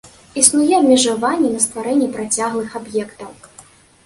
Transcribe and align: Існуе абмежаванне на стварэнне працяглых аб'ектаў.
Існуе 0.43 0.71
абмежаванне 0.77 1.51
на 1.57 1.61
стварэнне 1.67 2.09
працяглых 2.17 2.69
аб'ектаў. 2.81 3.31